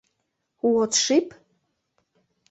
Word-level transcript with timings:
—Уот 0.67 0.91
шип? 1.03 1.27